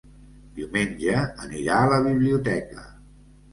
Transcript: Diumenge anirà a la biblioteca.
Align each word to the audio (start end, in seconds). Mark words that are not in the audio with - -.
Diumenge 0.59 1.19
anirà 1.45 1.77
a 1.83 1.93
la 1.93 2.01
biblioteca. 2.09 2.91